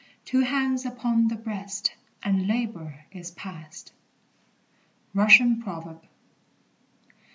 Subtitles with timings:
[0.25, 1.93] "Two hands upon the breast,
[2.23, 3.91] and labor is past."
[5.13, 6.01] RUSSIAN PROVERB.